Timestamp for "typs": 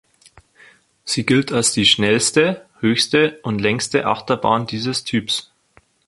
5.03-5.51